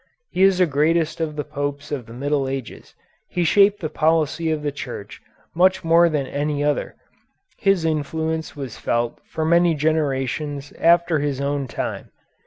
[0.31, 2.95] He is the greatest of the Popes of the Middle Ages;
[3.27, 5.21] he shaped the policy of the Church
[5.53, 6.95] more than any other;
[7.59, 12.09] his influence was felt for many generations after his own time.